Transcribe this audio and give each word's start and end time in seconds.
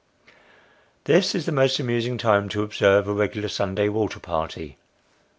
This 1.03 1.35
is 1.35 1.45
the 1.45 1.51
most 1.51 1.79
amusing 1.79 2.17
time 2.17 2.49
to 2.49 2.63
observe 2.63 3.07
a 3.07 3.13
regular 3.13 3.47
Sunday 3.49 3.87
water 3.87 4.19
party. 4.19 4.77